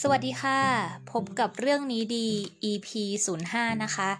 [0.00, 0.60] สวัสดีค่ะ
[1.12, 2.26] พบกับเรื่องนี้ดี
[2.70, 2.88] EP
[3.36, 4.10] 05 นะคะ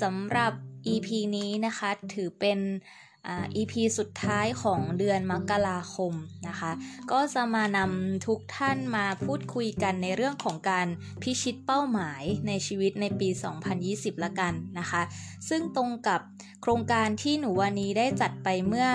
[0.00, 0.52] สำหรับ
[0.92, 2.58] EP นี้นะคะถือเป็น
[3.56, 6.12] EP สุดท้ายของเดือนมกราคม
[6.48, 6.72] นะคะ
[7.12, 10.86] ก็จะมานำทุกท่านมาพูดคุยกันในเรื่องของการ
[11.22, 13.28] พิชิตเป้าหมายในชีวิตในปี
[13.76, 15.02] 2020 ละกันนะคะ
[15.48, 16.20] ซึ่งตรงกับ
[16.62, 18.88] โครงการที่หนูวันนี้ได้จัดไปเมื่อ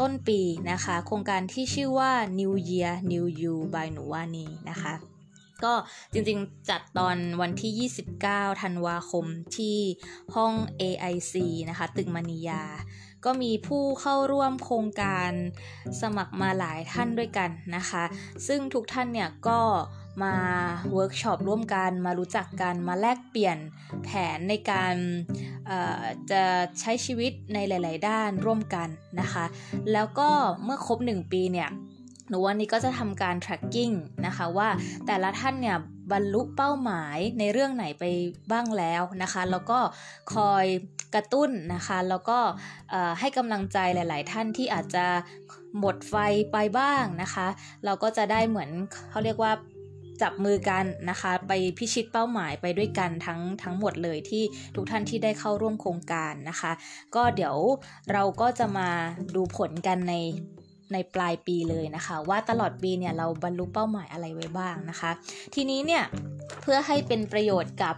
[0.00, 4.94] ต้นปีนะคะ โครงการที่ชื่อว่า New Year New You by หนูวานีนะคะ
[5.64, 5.74] ก็
[6.12, 9.24] จริงๆ จัดตอนวันที่ 29 ธันวาคม
[9.56, 9.78] ที่
[10.34, 11.34] ห้อง AIC
[11.70, 12.64] นะคะ ตึกมณียา
[13.24, 15.30] ก็มีผู้เข้าร่วมโครงการ
[16.00, 18.04] สมัครมาหลายท่านด้วยกันนะคะ
[18.46, 19.60] ซึ่งทุกท่านเนี่ยก็
[20.22, 20.34] มา
[20.92, 23.58] เวิร์กช็อปร่วมกันมารู้จักกันมาแลกเปลี่ยน
[24.04, 24.94] แผนในการ
[26.30, 26.44] จะ
[26.80, 28.88] ใช้ชีวิตในหลาย ๆ ด้านร่วมกัน
[29.20, 29.44] นะคะ
[29.92, 30.28] แล้วก็
[30.64, 31.70] เมื่อครบ 1 ปีเนี่ย
[32.28, 33.94] หนูวันนี้ก็จะทำการ tracking
[34.26, 34.68] นะคะว่า
[35.06, 35.76] แต่ละท่านเนี่ย
[36.12, 38.04] บรรลุเป้าหมายในเรื่องไหนไป
[38.52, 39.78] บ้างแล้วนะคะ แล้วก็
[40.34, 40.66] คอย
[41.14, 42.38] กระตุ้นนะคะ แล้วก็
[43.20, 45.06] ให้กำลังใจหลาย ๆ ท่านที่อาจจะ
[45.78, 46.14] หมดไฟ
[46.52, 47.46] ไปบ้างนะคะ
[47.84, 48.70] เราก็จะได้เหมือน
[49.10, 49.52] เขาเรียกว่า
[50.22, 54.42] จับมือกันนะคะ ไปพิชิตเป้าหมายไปด้วยกันทั้งทั้งหมดเลยที่
[54.74, 56.72] ทุกท่านที่ได้เข้าร่วมโครงการนะคะ
[57.14, 57.56] ก็เดี๋ยว
[58.12, 58.88] เราก็จะมา
[59.34, 60.14] ดูผลกันใน
[60.94, 65.10] ในปลายปีเลยนะคะ ว่าตลอดปีเนี่ยเราบรรลุเป้าหมายอะไรไว้บ้างนะคะ
[65.54, 66.04] ทีนี้เนี่ย
[66.62, 67.96] เพื่อให้เป็นประโยชน์กับ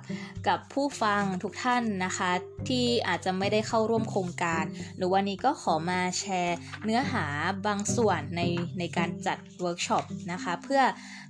[0.48, 2.30] กับผู้ฟังทุกท่านนะคะ
[2.68, 4.64] ที่อาจจะไม่ได้เข้าร่วมโครงการ
[4.96, 7.24] หรือวันนี้ก็ขอมาแชร์เนื้อหา
[7.66, 8.42] บางส่วนใน
[8.78, 10.82] ในการจัดเวิร์กช็อปนะคะเพื่อ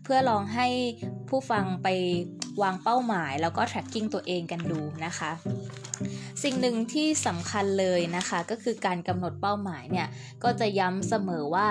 [0.04, 0.68] เพื่อลองให้
[1.28, 1.88] ผู้ฟังไป
[2.62, 5.30] วางเป้าหมาย แล้วก็ tracking ตัวเองกันดูนะคะ
[6.44, 10.08] สิ่งหนึ่งที่สำคัญเลยนะคะ ก็คือการกำหนดเป้าหมายเนี่ย
[10.44, 11.68] ก็จะย้ำเสมอว่า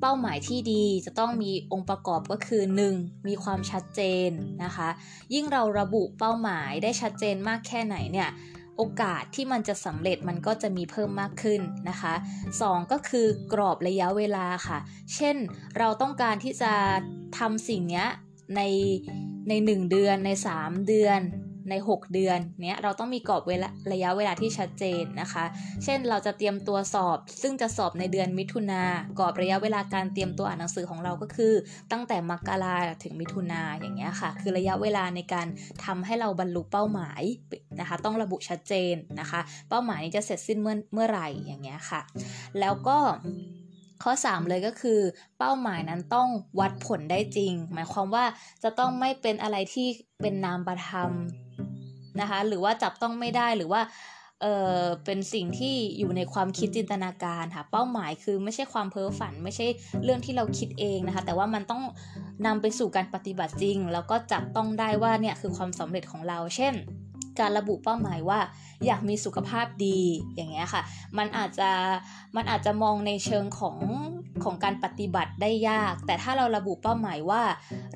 [0.00, 2.62] เป้าหมายที่ดีจะต้องมีองค์ประกอบก็คือ
[2.94, 3.26] 1.
[3.28, 4.30] มีความชัดเจน
[4.64, 4.88] นะคะ
[5.34, 8.28] ยิ่งเราระบุเป้าหมายได้ชัดเจนมากแค่ไหนเนี่ย
[8.76, 12.14] โอกาสที่มันจะสำเร็จมันก็จะมีเพิ่มมากขึ้นนะคะ
[12.52, 12.92] 2.
[12.92, 14.78] ก็คือกรอบระยะเวลาค่ะ
[15.14, 15.36] เช่น
[15.78, 16.72] เราต้องการที่จะ
[17.38, 18.04] ทำสิ่งนี้
[18.56, 18.62] ใน
[19.48, 21.20] ใน 1 เดือนใน 3 เดือน
[21.70, 25.44] ใน 6 เดือนเนี้ยเราต้องมีกรอบเวลาระยะเวลาที่ชัดเจนนะคะ
[25.84, 28.82] เช่นเราจะเตรียมตัวสอบ ซึ่งจะสอบในเดือนมิถุนา
[29.18, 31.52] กรอบระยะเวลาการเตรียมตัวอ่านหนังสือของเราก็คือ
[31.92, 35.46] ตั้งแต่มกราถึงมิถุนาอย่างเงี้ยค่ะ คือระยะเวลาในการ
[35.84, 37.22] ทำให้เราบรรลุเป้าหมาย
[37.80, 42.00] นะคะ ต้องระบุชัดเจนนะคะ เป้าหมายนี้จะเสร็จสิ้นเมื่อเมื่อไหร่อย่างเงี้ยค่ะ
[42.60, 42.98] แล้วก็
[44.04, 45.00] ข้อ 3 เลยก็คือ
[45.38, 46.28] เป้าหมายนั้นต้อง
[46.60, 48.24] วัดผลได้จริง หมายความว่า
[48.62, 49.86] จะต้องไม่เป็นอะไรที่
[50.22, 51.10] เป็นนามประธรรม
[52.20, 53.80] นะคะหรือว่าจับต้องไม่ได้หรือว่า
[54.42, 54.46] เอ
[54.80, 59.66] อเป็นสิ่งที่อยู่ในความคิดจินตนาการค่ะเป้าหมายคือไม่ใช่ความเพ้อฝัน ไม่ใช่
[60.04, 61.82] เรื่องที่เราคิดเองนะคะ แต่ว่ามันต้อง
[62.46, 66.74] นำไปสู่การปฏิบัติจริง แล้วก็จับต้องได้ว่าเนี่ยคือความสำเร็จของเรา เช่น
[67.40, 68.40] การระบุเป้าหมายว่า
[68.86, 70.00] อยากมีสุขภาพดี
[70.34, 70.82] อย่างเงี้ยค่ะ
[71.18, 71.70] มันอาจจะ
[72.36, 73.78] มันอาจจะมองในเชิงของ
[74.44, 77.42] ของการปฏิบัติได้ยาก แต่ถ้าเราระบุเป้าหมายว่า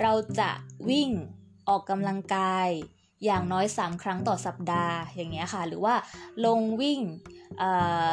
[0.02, 0.50] เราจะ
[0.88, 1.10] วิ่ง
[1.68, 2.68] ออกกำลังกาย
[3.24, 5.94] อย่างน้อย 3 ครั้งต่อสัปดาห์อย่างเงี้ยค่ะ หรือว่า
[6.44, 7.00] ลงวิ่ง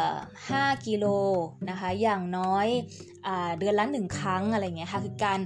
[0.08, 1.06] 5 กิโล
[1.70, 2.68] นะคะอย่างน้อย
[3.28, 3.30] อ
[3.60, 5.40] เดือนละ 1 ครั้งอะไรเงี้ยค่ะคือการ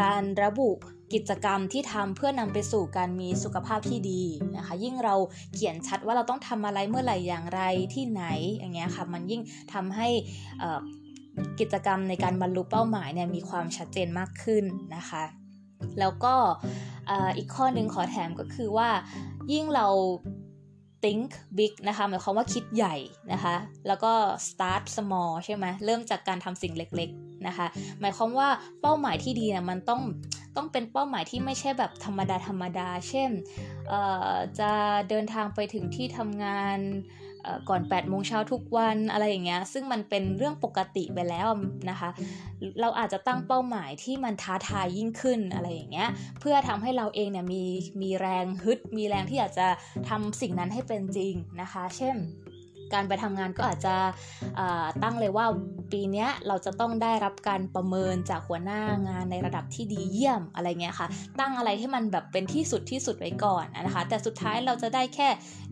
[0.00, 0.70] การระบุ
[1.14, 4.22] กิจกรรมที่ทำเพื่อนำไปสู่การมีสุขภาพที่ดี
[4.56, 5.14] นะคะ ยิ่งเรา
[5.54, 7.62] เขียนชัดว่าเราต้องทำอะไรเมื่อไหร่อย่างไร
[7.94, 8.24] ที่ไหน
[8.58, 9.42] อย่างเงี้ยค่ะ มันยิ่ง
[9.72, 10.08] ทำให้
[11.60, 14.64] กิจกรรมในการบรรลุเป้าหมายเนี่ยมีความชัดเจนมากขึ้น
[14.96, 15.22] นะคะ
[16.00, 16.34] แล้วก็
[17.36, 18.90] อีกข้อหนึ่งขอแถมก็คือว่า
[19.52, 19.86] ยิ่งเรา
[21.04, 22.96] think big นะคะหมายความว่าคิดใหญ่
[23.32, 23.56] นะคะ
[23.86, 24.12] แล้วก็
[24.48, 27.66] start small ใช่ไหมเริ่มจากการทำสิ่งเล็กๆนะคะ
[28.00, 28.48] หมายความว่า
[28.80, 30.02] เป้าหมายที่ดีเนี่ยมันต้อง
[30.56, 33.30] ต้องเป็นเป้าหมายที่ไม่ใช่แบบธรรมดาธรรมดา เช่น
[34.58, 34.70] จะ
[35.08, 36.78] เดินทางไปถึงที่ทำงาน
[37.68, 41.46] ก่อน8โมงเช้าทุกวันอะไรอย่างเงี้ยซึ่งมันเป็นเรื่องปกติไปแล้ว
[41.90, 42.10] นะคะ
[42.80, 46.08] เราอาจจะตั้งเป้าหมายที่มันท้าทายยิ่งขึ้นอะไรอย่างเงี้ย
[46.40, 47.64] เพื่อทำให้เราเองเนี่ยมี
[48.02, 49.66] มีแรงฮึด มีแรงที่อยากจะ
[50.08, 52.16] ทำสิ่งนั้นให้เป็นจริงนะคะ เช่น
[52.92, 53.94] การไปทำงานก็อาจจะ
[55.02, 55.46] ตั้งเลยว่า
[55.92, 61.06] ปีนี้เราจะต้องได้รับการประเมินจากหัวหน้างานในระดับที่ดีเยี่ยมอะไรเงี้ยค่ะ
[61.40, 65.28] ตั้งอะไรให้มันแบบเป็นที่สุดที่สุดไว้ก่อนนะคะ แต่สุดท้ายเราจะได้แค่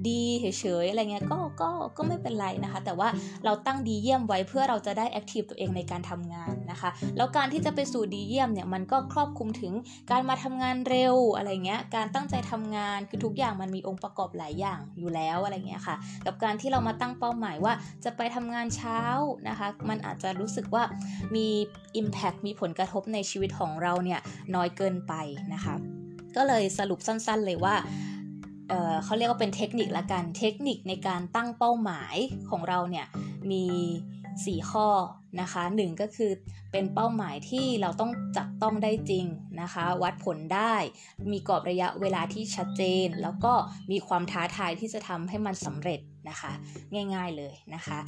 [0.08, 0.46] ดีเฉ
[0.82, 3.08] ยๆอะไรเงี้ยก็ก็ก็ไม่เป็นไรนะคะ แต่ว่า
[3.44, 9.72] เราตั้งดีเยี่ยมไว้เพื่อเราจะได้แอคทีฟตัวเองในการทำงานนะคะ แล้วการที่จะไปสู่ดีเยี่ยมเนี่ยมันก็ครอบคลุมถึง
[10.10, 15.96] การมาทำงานเร็วอะไรเงี้ยการตั้งใจทำงานคือทุกอย่างมันมีองค์ประกอบหลายอย่างอยู่แล้วอะไรเงี้ยค่ะ
[16.26, 17.73] กับการที่เรามาตั้ง้งเป้าหมายว่า
[18.05, 19.00] จะไปทำงานเช้า
[19.49, 20.82] นะคะ มันอาจจะรู้สึกว่า
[21.35, 21.47] มี
[22.00, 24.20] Impact มีผลกระทบในชีวิตของเราเนี่ย
[24.55, 25.12] น้อยเกินไป
[25.55, 25.75] นะคะ
[26.37, 27.75] ก็เลยสรุปสั้นๆเลยว่า
[28.69, 32.17] เเขาเรียกว่าเป็นเทคนิคละกัน เทคนิคในการตั้งเป้าหมาย
[32.50, 33.06] ของเราเนี่ย
[33.50, 33.64] มี
[34.23, 34.87] 4 ข้อ
[35.41, 36.31] นะคะ1ก็คือ
[36.73, 39.27] เป็นเป้าหมายที่เราต้องจับต้องได้จริง
[39.61, 40.75] นะคะ วัดผลได้
[41.33, 43.53] มีกรอบระยะเวลาที่ชัดเจน แล้วก็
[43.91, 46.53] มีความท้าทายที่จะทำให้มันสำเร็จนะคะ
[47.15, 47.99] ง่ายๆเลยนะคะ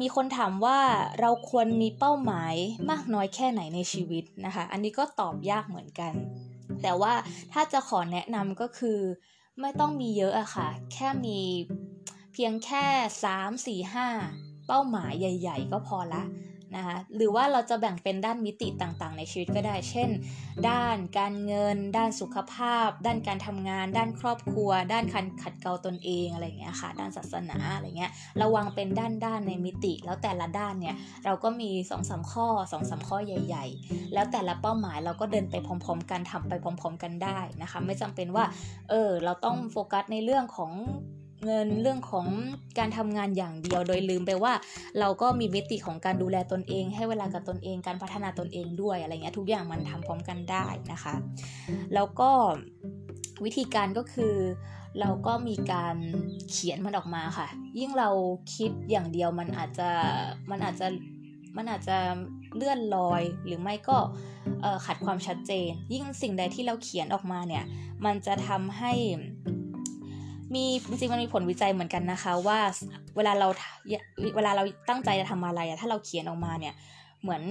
[0.00, 0.78] มีคนถามว่า
[1.20, 2.54] เราควรมีเป้าหมาย
[2.90, 6.12] มากน้อยแค่ไหนในชีวิตนะคะ อันนี้ก็ตอบยากเหมือนกัน
[6.82, 7.12] แต่ว่า
[7.52, 9.00] ถ้าจะขอแนะนำก็คือ
[9.60, 11.38] ไม่ต้องมีเยอะอะค่ะ แค่มี
[12.32, 12.84] เพียงแค่
[13.24, 14.08] 3 4 5
[14.66, 16.24] เป้าหมายใหญ่ ๆ ก็พอละ
[16.76, 20.10] นะคะหรือว่าเราจะแบ่งเป็นด้านมิติต่างๆ ในชีวิตก็ได้ เช่น
[20.68, 28.10] ด้านการเงิน ด้านสุขภาพ ด้านการทำงาน ด้านครอบครัว ด้านการขัดเกลาตนเองอะไรเงี้ยค่ะ ด้านศาสนาอะไรเงี้ย
[28.42, 38.44] ระวังเป็นด้านๆในมิติ แล้วแต่ละด้านเนี่ยเราก็มี2อสข้อ2อสข้อใหญ่ ๆ แล้วแต่ละเป้าหมายเราก็เดินไปพร้อม ๆ กันทำไปพร้อม ๆ กันได้นะคะ ไม่จำเป็นว่า
[38.90, 40.72] เออเราต้องโฟกัสในเรื่องของ
[41.44, 42.26] เงินเรื่องของ
[42.78, 44.52] การทำงานอย่างเดียว โดยลืมไปว่า
[45.00, 51.14] เราก็มีมิติของการดูแลตนเอง ให้เวลากับตนเอง การพัฒนาตนเองด้วยอะไรเงี้ยทุกอย่างมันทำพร้อมกันได้นะคะ
[51.94, 52.30] แล้วก็
[53.44, 54.34] วิธีการก็คือ
[55.00, 55.96] เราก็มีการ
[56.50, 57.48] เขียนมันออกมาค่ะ
[57.78, 58.10] ยิ่งเรา
[58.54, 59.88] คิดอย่างเดียวมันอาจจะ
[60.50, 60.86] มันอาจจะ
[61.56, 61.98] มันอาจจะ
[62.56, 63.96] เลื่อนลอยหรือไม่ก็
[64.86, 67.64] ขัดความชัดเจน ยิ่งสิ่งใดที่เราเขียนออกมาเนี่ย
[68.04, 68.92] มันจะทำให้
[70.54, 72.58] มีจริงมันมีผลวิจัยเหมือนกันนะคะ ว่า
[73.16, 73.48] เวลาเรา
[74.36, 76.74] เวลาเราตั้งใจจะทำอะไรอะถ้าเราเขียนออกมาเนี่ย
[77.22, 77.42] เหมือน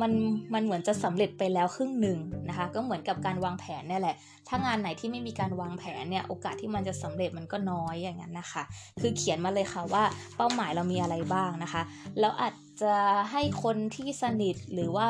[0.00, 0.12] มัน
[0.54, 2.18] มันเหมือนจะสำเร็จไปแล้วครึ่งหนึ่ง
[2.48, 4.16] นะคะ ก็เหมือนกับการวางแผนนี่แหละ
[4.48, 8.62] ถ้างานไหนที่ไม่มีการวางแผนเนี่ยโอกาสที่มันจะสำเร็จมันก็น้อยอย่างนั้นนะคะ
[9.00, 10.04] คือเขียนมาเลยค่ะว่า
[10.36, 11.82] เป้าหมายเรามีอะไรบ้างนะคะ
[12.20, 12.52] แล้วอาจ
[12.82, 12.96] จะ
[13.32, 15.08] ให้คนที่สนิทหรือว่า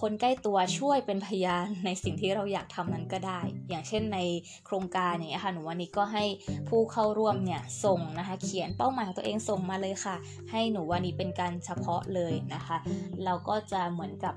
[0.00, 4.18] คนใกล้ตัวช่วยเป็นพยานในสิ่งที่เราอยากทำนั้นก็ได้ อย่างเช่นใน
[4.66, 6.24] โครงการอย่างเงี้ยค่ะหนูวันนี้ก็ให้
[6.68, 10.16] ผู้เข้าร่วมเนี่ยส่งนะคะ เขียนเป้าหมายของตัวเองส่งมาเลยค่ะ
[10.50, 12.76] ให้หนูวันนี้เป็นการเฉพาะเลยนะคะ
[13.24, 14.34] เราก็จะเหมือนกับ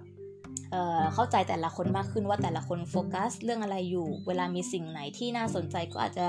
[1.13, 6.27] เข้าใจแต่ละคนมากขึ้นว่าแต่ละคนโฟกัสเรื่องอะไรอยู่ เวลามีสิ่งไหนที่น่าสนใจก็อาจจะ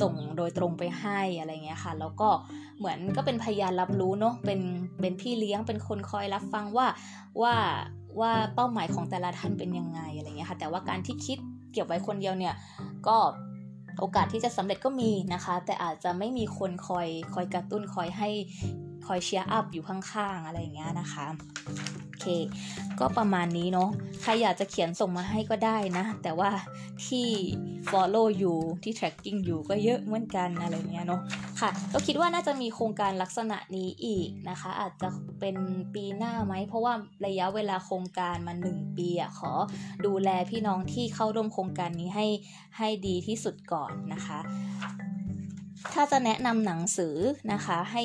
[0.00, 2.28] ส่งโดยตรงไปให้อะไรเงี้ยค่ะ แล้วก็
[2.78, 4.60] เหมือนก็เป็นพยานรับรู้เนาะเป็น
[5.00, 6.86] เป็นพี่เลี้ยงเป็นคนคอยรับฟังว่า
[7.42, 7.54] ว่า
[8.20, 11.38] ว่าเป้าหมายของแต่ละท่านเป็นยังไงอะไรเงี้ยค่ะแต่ว่าการที่คิด
[11.72, 12.54] เก็บไว้คนเดียวเนี่ย
[13.06, 13.16] ก็
[14.00, 18.30] โอกาสที่จะสำเร็จก็มีนะคะ แต่อาจจะไม่มีคนคอยคอยกระตุ้นคอยให้
[19.06, 21.26] คอย cheer up อยู่ข้างๆอะไรอย่างเงี้ยนะคะ
[22.06, 22.26] โอเค
[23.00, 23.90] ก็ประมาณนี้เนาะ
[24.22, 26.50] ใครอยากจะเขียนส่งมาให้ก็ได้นะ แต่ว่า
[27.06, 27.28] ที่
[27.90, 31.20] follow อยู่ที่ tracking อยู่ก็เยอะเหมือนกันอะไรเงี้ยเนาะ
[31.60, 35.08] ค่ะ ก็คิดว่าน่าจะมีโครงการลักษณะนี้อีกนะคะ อาจจะ
[35.40, 35.56] เป็น
[35.94, 36.94] ปีหน้าไหม เพราะว่า
[37.26, 39.52] ระยะเวลาโครงการมา1ปีอะขอ
[40.06, 42.26] ดูแลพี่น้องที่เข้าร่วมโครงการนี้ให้
[42.78, 44.38] ให้ดีที่สุดก่อนนะคะ
[45.94, 47.16] ถ้าจะแนะนำหนังสือ
[47.52, 48.04] นะคะให้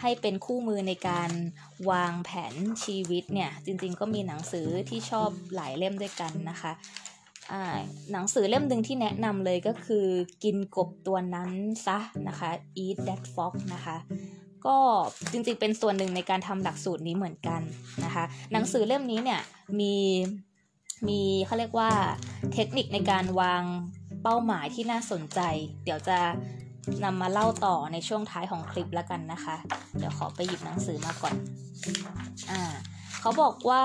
[0.00, 1.30] ให้เป็นคู่มือในการ
[1.90, 2.54] วางแผน
[2.84, 6.72] ชีวิตเนี่ยจริงๆก็มีหนังสือที่ชอบหลายเล่มด้วยกันนะคะ
[8.12, 10.06] หนังสือเล่มหนึ่งที่แนะนำเลยก็คือ
[10.44, 11.50] กินกบตัวนั้น
[11.86, 11.98] ซะ
[12.28, 12.50] นะคะ
[12.84, 13.96] Eat That Fox นะคะ
[14.66, 14.76] ก็
[15.32, 17.60] จริงๆเป็นส่วนหนึ่งในการทำหลักสูตรนี้เหมือนกัน
[18.04, 19.40] นะคะหนังสือเล่มนี้เนี่ย
[19.80, 19.94] มี
[21.08, 21.90] มีเขาเรียกว่า
[22.54, 23.62] เทคนิคในการวาง
[24.22, 25.40] เป้าหมายที่น่าสนใจ
[25.84, 26.18] เดี๋ยวจะ
[27.04, 29.56] นำมาเล่าต่อในช่วงท้ายของคลิปแล้วกันนะคะ
[29.98, 31.34] เดี๋ยวขอไปหยิบหนังสือมาก่อน
[32.50, 32.62] อ่า
[33.20, 33.84] เขาบอกว่า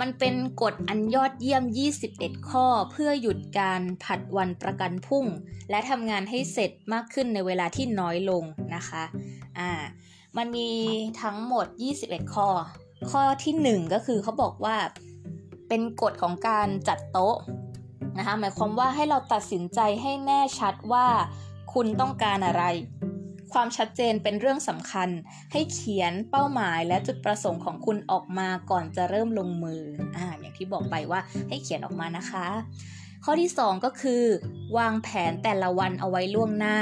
[0.00, 1.64] มันเป็นกฎอันยอดเยี่ยม
[2.06, 5.26] 21 ข้อเพื่อหยุดการผัดวันประกันพรุ่ง
[5.70, 9.04] และทำงานให้เสร็จมากขึ้นในเวลาที่น้อยลงนะคะ
[9.58, 9.70] อ่า
[10.36, 10.70] มันมี
[11.22, 11.66] ทั้งหมด
[12.00, 12.48] 21 ข้อ
[13.10, 14.76] ข้อที่ 1 ก็คือเขาบอกว่า
[15.68, 17.36] เป็นกฎของการจัดโต๊ะ
[18.18, 21.06] นะคะหมายความว่าให้เราตัดสินใจให้แน่ชัดว่า
[21.72, 22.64] คุณต้องการอะไร
[23.52, 25.08] ความชัดเจนเป็นเรื่องสำคัญ
[25.52, 29.82] ให้เขียนเป้าหมายและจุดประสงค์ของคุณออกมาก่อนจะเริ่มลงมือ
[30.16, 32.46] อ่าอย่างที่บอกไปว่าให้เขียนออกมานะคะ
[33.24, 34.22] ข้อที่ 2 ก็คือ
[34.78, 36.78] วางแผนแต่ละวันเอาไว้ล่วงหน้า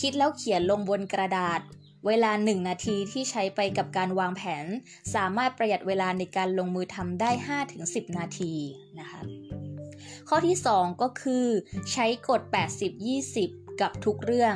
[0.00, 1.60] คิดแล้วเขียนลงบนกระดาษ
[2.06, 4.66] เวลา 1 นาทีที่ใช้ไปกับการวางแผน
[5.14, 7.30] สามารถประหยัดเวลาในการลงมือทำได้
[7.74, 8.52] 5-10 นาที
[8.98, 9.20] นะคะ
[10.28, 11.46] ข้อที่ 2 ก็คือ
[11.92, 12.40] ใช้กฎ
[13.10, 14.54] 80-20 กับทุกเรื่อง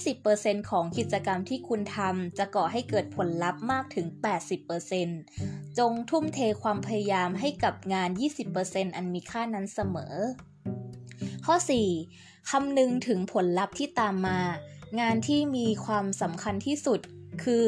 [0.00, 4.06] 20%ของกิจกรรมที่คุณทำจะก่อให้เกิดผลลัพธ์มากถึง
[4.92, 8.10] 80%จงทุ่มเทความพยายามให้กับงาน
[8.52, 10.14] 20%อันมีค่านั้นเสมอ
[11.46, 11.54] ข้อ
[12.02, 12.50] 4.
[12.50, 14.40] คำนึงถึงผลลัพธ์ที่ตามมา
[15.00, 17.00] งานที่มีความสำคัญที่สุด
[17.44, 17.66] คือ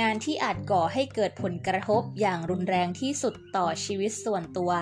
[0.00, 4.72] งานที่อาจก่อให้เกิดผลกระทบอย่างรุนแรงที่สุดต่อชีวิตส่วนตัว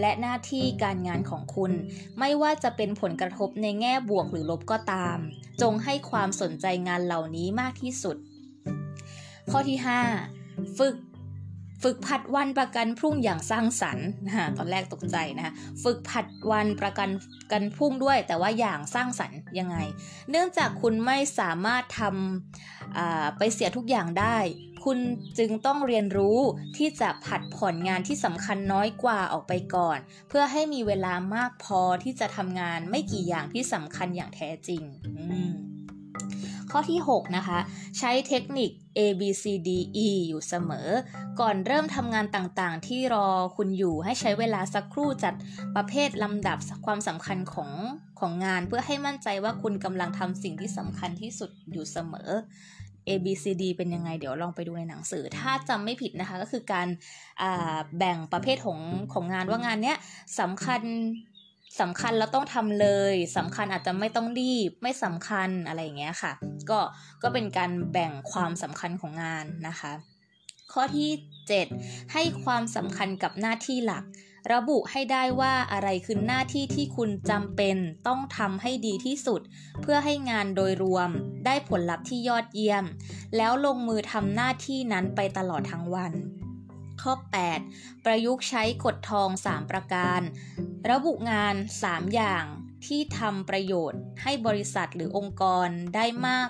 [0.00, 1.72] และหน้าที่การงานของคุณ
[2.18, 5.18] ไม่ว่าจะเป็นผลกระทบในแง่บวกหรือลบก็ตาม
[5.62, 8.16] จงให้ความสนใจงานเหล่านี้มากที่สุด
[9.50, 9.78] ข้อที่
[10.28, 10.96] 5 ฝึก
[11.82, 17.08] ฝึกผัดวันประกันพรุ่งอย่างสร้างสรรค์นะตอนแรกตกใจนะฝึกผัดวันประกัน
[17.52, 19.76] กันพรุ่งด้วย แต่ว่าอย่างสร้างสรรค์ยังไง
[20.30, 24.38] เนื่องจากคุณไม่สามารถทำไปเสียทุกอย่างได้
[24.84, 24.98] คุณ
[25.38, 26.38] จึงต้องเรียนรู้
[26.76, 34.82] ที่จะผัดผ่อนงานที่สำคัญน้อยกว่าออกไปก่อน เพื่อให้มีเวลามากพอที่จะทำงานไม่กี่อย่างที่สำคัญอย่างแท้จริง
[36.72, 37.58] ข้อที่ 6 นะคะ
[37.98, 39.70] ใช้เทคนิค A B C D
[40.06, 40.88] E อยู่เสมอ
[41.40, 45.34] ก่อนเริ่มทำงานต่างๆ ที่รอคุณอยู่ให้ใช้เวลาสักครู่จัด
[45.76, 47.70] ประเภทลำดับความสำคัญของ
[48.20, 52.30] ของงานเพื่อให้มั่นใจว่าคุณกำลังทำสิ่งที่สำคัญที่สุดอยู่เสมอ
[53.08, 56.88] A B C D เป็นยังไง เดี๋ยวลองไปดูในหนังสือ ถ้าจำไม่ผิดนะคะก็คือการ
[57.98, 58.80] แบ่งประเภทของ
[59.12, 59.98] ของงานว่างานเนี้ย
[60.40, 60.82] สำคัญ
[61.80, 66.32] สำคัญแล้วต้องทำเลยสำคัญอาจจะไม่ต้องรีบ ไม่สำคัญอะไรอย่างเงี้ยค่ะ
[66.70, 66.80] ก็
[67.22, 69.92] ก็เป็นการแบ่งความสำคัญของงานนะคะ
[70.72, 71.10] ข้อที่
[71.62, 74.04] 7 ให้ความสำคัญกับหน้าที่หลัก
[74.52, 79.40] ระบุให้ได้ว่าอะไรคือหน้าที่ที่คุณจำเป็นต้องทำให้ดีที่สุด
[79.82, 81.10] เพื่อให้งานโดยรวม
[81.46, 82.84] ได้ผลลัพธ์ที่ยอดเยี่ยม
[83.36, 86.12] แล้วลงมือทำหน้าที่นั้นไปตลอดทั้งวัน
[87.02, 87.12] ข้อ
[87.60, 90.20] 8 ประยุกต์ใช้กฎทอง 3 ประการ
[90.90, 92.44] ระบุงาน 3 อย่าง
[92.86, 96.48] ที่ทำประโยชน์ให้บริษัทหรือองค์กรได้มาก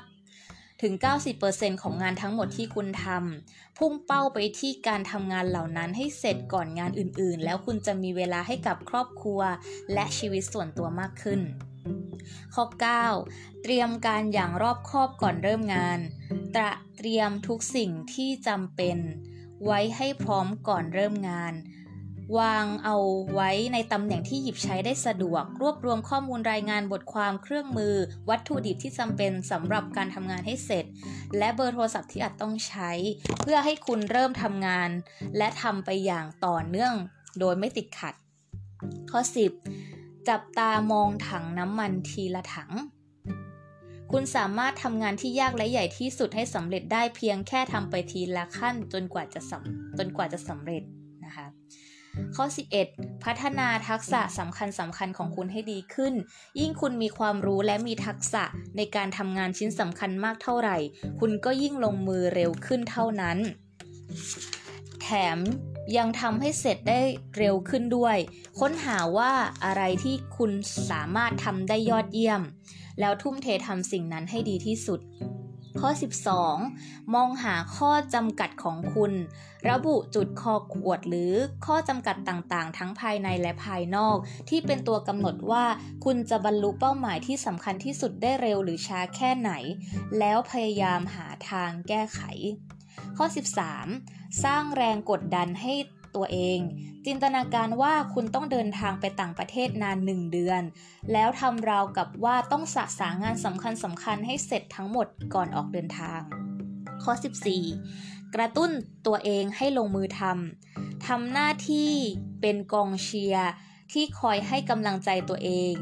[0.82, 0.94] ถึง
[1.38, 9.40] 90%ของงานทั้งหมดที่คุณทำ พุ่งเป้าไปที่การทำงานเหล่านั้นให้เสร็จก่อนงานอื่นๆ แล้วคุณจะมีเวลาให้กับครอบครัว
[9.92, 11.40] และชีวิตส่วนตัวมากขึ้น
[12.54, 12.64] ข้อ
[13.14, 15.98] 9 เตรียมการอย่างรอบคอบก่อนเริ่มงาน
[16.54, 18.98] ตระเตรียมทุกสิ่งที่จำเป็น
[19.64, 21.54] ไว้ให้พร้อมก่อนเริ่มงาน
[22.38, 22.96] วางเอา
[23.34, 27.94] ไว้ในตำแหน่งที่หยิบใช้ได้สะดวก รวบรวมข้อมูลรายงานบทความเครื่องมือ
[28.30, 30.84] วัตถุดิบที่จำเป็นสำหรับการทำงานให้เสร็จ
[31.38, 32.90] และเบอร์โทรศัพท์ที่อาจต้องใช้
[33.40, 34.90] เพื่อให้คุณเริ่มทำงาน
[35.36, 36.94] และทำไปอย่างต่อเนื่อง
[37.40, 38.14] โดยไม่ติดขัด
[39.10, 39.20] ข้อ
[39.74, 42.72] 10 จับตามองถังน้ำมันทีละถัง
[44.12, 50.82] คุณสามารถทำงานที่ยากและใหญ่ที่สุดให้สำเร็จได้เพียงแค่ทำไปทีละขั้นจนกว่าจะสำจนกว่าจะสำเร็จ
[51.24, 51.46] นะคะ
[52.36, 52.44] ข้อ
[52.84, 56.14] 11 พัฒนาทักษะสำคัญสำคัญของคุณให้ดีขึ้น
[56.60, 58.44] ยิ่งคุณมีความรู้และมีทักษะ
[58.76, 60.76] ในการทำงานชิ้นสำคัญมากเท่าไหร่
[61.20, 63.38] คุณก็ยิ่งลงมือเร็วขึ้นเท่านั้น
[65.02, 65.38] แถม
[65.96, 67.00] ยังทำให้เสร็จได้
[67.38, 68.16] เร็วขึ้นด้วย
[68.60, 69.32] ค้นหาว่า
[69.64, 70.50] อะไรที่คุณ
[70.90, 72.42] สามารถทำได้ยอดเยี่ยม
[73.00, 75.00] แล้วทุ่มเททำสิ่งนั้นให้ดีที่สุด
[75.80, 75.90] ข้อ
[76.52, 79.12] 12 มองหาข้อจำกัดของคุณ
[79.68, 81.32] ระบุจุดคอขวดหรือ
[81.66, 84.16] ข้อจำกัดต่างๆ ทั้งภายในและภายนอก
[84.48, 85.64] ที่เป็นตัวกำหนดว่า
[86.04, 89.52] คุณจะบรรลุเป้าหมายที่สำคัญที่สุดได้เร็วหรือช้าแค่ไหน
[90.18, 92.20] แล้วพยายามหาทางแก้ไข
[93.16, 93.26] ข้อ
[93.84, 95.74] 13 สร้างแรงกดดันให้
[96.16, 96.58] ตัวเอง
[97.06, 100.62] จินตนาการว่าคุณต้องเดินทางไปต่างประเทศนานหนึ่งเดือน
[101.12, 106.20] แล้วทำราวกับว่าต้องสะสางงานสำคัญสำคัญให้เสร็จทั้งหมดก่อนออกเดินทาง
[107.02, 107.12] ข้อ
[107.72, 108.70] 14 กระตุ้น
[109.06, 111.92] ตัวเองให้ลงมือทำทำหน้าที่
[112.40, 113.50] เป็นกองเชียร์
[113.92, 115.74] ที่คอยให้กำลังใจตัวเอง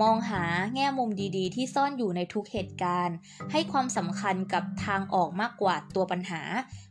[0.00, 3.16] มองหาแง่มุมดีๆ ที่ซ่อนอยู่ในทุกเหตุการณ์
[3.52, 6.42] ให้ความสำคัญกับทางออกมากกว่าตัวปัญหา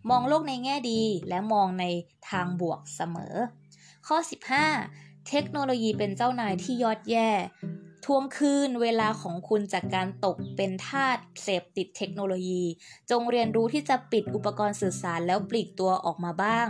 [0.09, 1.85] มองโลกในแง่ดีและมองใน
[2.29, 3.35] ทางบวกเสมอ
[4.07, 4.17] ข้อ
[4.71, 7.29] 15 เทคโนโลยีเป็นเจ้านายที่ยอดแย่
[8.05, 12.63] ทวงคืนเวลาของคุณจากการตกเป็นทาสเสพติดเทคโนโลยี
[13.11, 16.67] จงเรียนรู้ที่จะปิดอุปกรณ์สื่อสารแล้วปลีกตัวออกมาบ้าง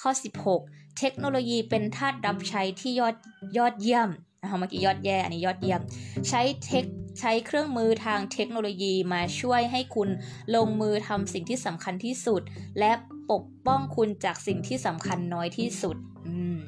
[0.00, 0.10] ข้อ
[0.54, 3.16] 16 เทคโนโลยีเป็นทาสรับใช้ที่ยอด
[3.56, 4.10] ยอดเยี่ยม
[4.42, 5.80] นะคะเมื่อกี้ยอดแย่ อันนี้ยอดเยี่ยม
[6.28, 6.84] ใช้เทค
[7.20, 10.08] ใช้เครื่องมือทางเทคโนโลยีมาช่วยให้คุณ
[10.54, 12.42] ลงมือทำสิ่งที่สำคัญที่สุด
[12.78, 12.92] และ
[13.32, 15.96] ปกป้องคุณจากสิ่งที่สำคัญน้อยที่สุด
[16.28, 16.58] อืม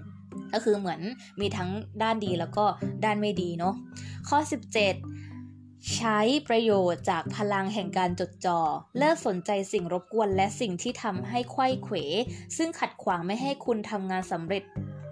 [0.52, 1.00] ก็คือเหมือน
[1.40, 1.70] มีทั้ง
[2.02, 2.64] ด้านดีแล้วก็
[3.04, 3.74] ด้านไม่ดีเนาะ
[4.28, 4.38] ข้อ
[5.16, 8.60] 17 ใช้ประโยชน์จากพลังแห่งการจดจอ่อ
[8.98, 11.96] เลิกสนใจสิ่งรบกวนและสิ่งที่ทำให้ไข้เขว
[12.56, 14.62] ซึ่งขัดขวางไม่ให้คุณทำงานสำเร็จ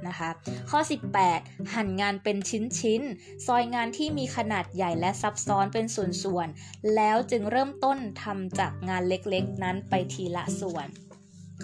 [0.06, 0.30] นะคะ
[0.70, 0.80] ข้อ
[1.26, 2.36] 18 หั่นงานเป็น
[2.80, 10.88] ชิ้นๆ ซอยงานที่มีขนาดใหญ่และซับซ้อนเป็นส่วนๆ แล้วจึงเริ่มต้นทำจากงานเล็กๆ นั้นไปทีละส่วน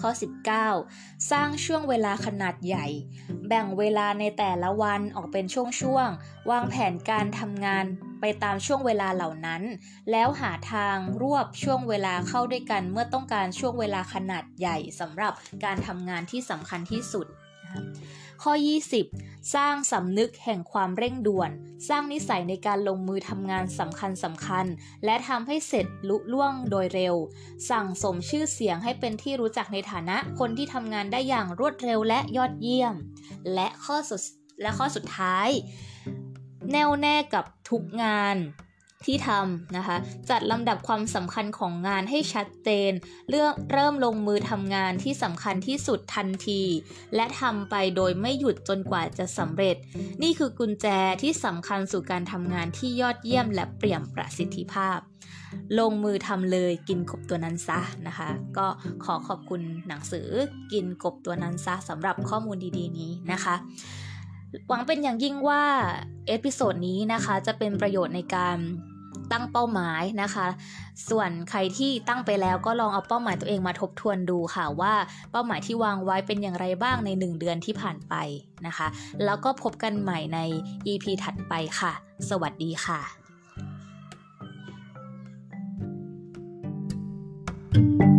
[0.01, 0.09] ข้อ
[0.69, 2.85] 19 สร้างช่วงเวลาขนาดใหญ่
[3.47, 7.85] แบ่งเวลาในแต่ละวันออกเป็นช่วงๆ วางแผนการทำงาน
[8.21, 9.61] ไปตามช่วงเวลาเหล่านั้น
[10.11, 15.33] แล้วหาทางรวบช่วงเวลาเข้าด้วยกัน เมื่อต้องการช่วงเวลาขนาดใหญ่สำหรับ
[15.65, 17.27] การทำงานที่สำคัญที่สุด
[17.63, 17.81] นะคะ
[18.43, 18.53] ข้อ
[19.01, 21.51] 20 สร้างสำนึกแห่งความเร่งด่วน
[21.89, 24.65] สร้างนิสัยในการลงมือทำงานสำคัญสำคัญ
[25.05, 27.15] และทำให้เสร็จลุล่วงโดยเร็ว
[27.69, 32.95] สั่งสมชื่อเสียงให้เป็นที่รู้จักในฐานะคนที่ทำงานได้อย่างรวดเร็วและยอดเยี่ยม
[33.53, 34.21] และข้อสุด
[34.61, 35.49] และข้อสุดท้าย
[36.71, 38.37] แน่วแน่กับทุกงาน
[39.05, 39.97] ที่ทำนะคะ
[40.29, 42.91] จัดลำดับความสำคัญของงานให้ชัดเจน
[43.29, 46.61] เลือกเริ่มลงมือทำงานที่สำคัญที่สุดทันที
[47.15, 49.75] และทำไปโดยไม่หยุดจนกว่าจะสำเร็จ
[50.23, 50.87] นี่คือกุญแจ
[51.21, 54.99] ที่สำคัญสู่การทำงานที่ยอดเยี่ยมและเปี่ยมประสิทธิภาพ
[55.79, 58.67] ลงมือทำเลยกินกบตัวนั้นซะนะคะ ก็
[59.03, 60.27] ขอขอบคุณหนังสือ
[60.71, 63.55] กินกบตัวนั้นซะสำหรับข้อมูลดีๆ นี้นะคะ
[64.67, 65.63] หวังเป็นอย่างยิ่งว่า
[66.27, 68.57] episode นี้นะคะจะเป็นประโยชน์ในการ
[69.31, 70.47] ตั้งเป้าหมายนะคะ
[71.09, 74.93] ส่วนใครที่ตั้งไปแล้วก็ลองเอาเป้าหมายตัวเองมาทบทวนดูค่ะว่า
[75.31, 78.13] เป้าหมายที่วางไว้เป็นอย่างไรบ้างใน 1 เดือนที่ผ่านไป
[78.67, 78.87] นะคะ
[79.25, 80.39] แล้วก็พบกันใหม่ใน
[80.87, 81.93] EP ถัดไปค่ะ
[82.29, 83.01] สวัสดีค่ะ
[87.75, 88.14] thank you